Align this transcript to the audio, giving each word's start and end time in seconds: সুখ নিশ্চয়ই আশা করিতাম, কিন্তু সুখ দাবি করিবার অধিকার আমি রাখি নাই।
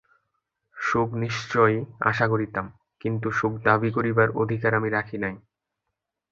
সুখ 0.77 1.09
নিশ্চয়ই 1.15 1.77
আশা 2.01 2.25
করিতাম, 2.27 2.65
কিন্তু 3.01 3.27
সুখ 3.31 3.53
দাবি 3.63 3.89
করিবার 3.91 4.29
অধিকার 4.41 4.71
আমি 4.75 4.89
রাখি 4.89 5.17
নাই। 5.17 5.35